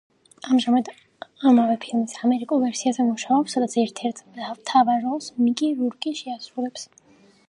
[0.53, 0.87] ამჟამად
[1.49, 6.87] ამავე ფილმის ამერიკულ ვერსიაზე მუშაობს, სადაც ერთ-ერთ მთავარ როლს მიკი რურკი შეასრულებს.